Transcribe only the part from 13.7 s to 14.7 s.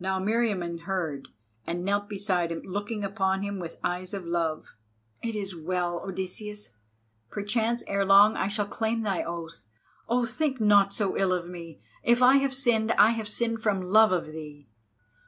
love of thee.